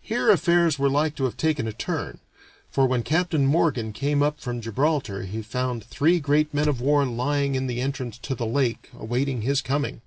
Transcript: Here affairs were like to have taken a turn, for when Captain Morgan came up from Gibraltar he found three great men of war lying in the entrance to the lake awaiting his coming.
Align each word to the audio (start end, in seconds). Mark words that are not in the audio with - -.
Here 0.00 0.30
affairs 0.30 0.78
were 0.78 0.88
like 0.88 1.14
to 1.16 1.24
have 1.24 1.36
taken 1.36 1.68
a 1.68 1.74
turn, 1.74 2.20
for 2.70 2.86
when 2.86 3.02
Captain 3.02 3.44
Morgan 3.46 3.92
came 3.92 4.22
up 4.22 4.40
from 4.40 4.62
Gibraltar 4.62 5.24
he 5.24 5.42
found 5.42 5.84
three 5.84 6.20
great 6.20 6.54
men 6.54 6.68
of 6.68 6.80
war 6.80 7.04
lying 7.04 7.54
in 7.54 7.66
the 7.66 7.82
entrance 7.82 8.16
to 8.20 8.34
the 8.34 8.46
lake 8.46 8.88
awaiting 8.98 9.42
his 9.42 9.60
coming. 9.60 10.00